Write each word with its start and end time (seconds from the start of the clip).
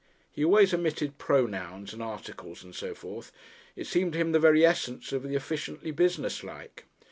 He 0.31 0.43
always 0.43 0.73
omitted 0.73 1.19
pronouns 1.19 1.93
and 1.93 2.01
articles 2.01 2.63
and 2.63 2.73
so 2.73 2.95
forth; 2.95 3.31
it 3.75 3.85
seemed 3.85 4.13
to 4.13 4.17
him 4.17 4.31
the 4.31 4.39
very 4.39 4.65
essence 4.65 5.13
of 5.13 5.21
the 5.21 5.35
efficiently 5.35 5.91
businesslike. 5.91 6.85